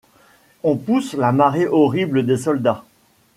On 0.63 0.77
pousse 0.77 1.13
la 1.13 1.31
marée 1.31 1.67
horrible 1.67 2.25
des 2.25 2.37
soldats 2.37 2.83